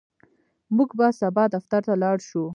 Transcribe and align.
موږ 0.75 0.89
به 0.97 1.07
سبا 1.21 1.43
دفتر 1.55 1.81
ته 1.87 1.93
لاړ 2.03 2.17
شو. 2.27 2.43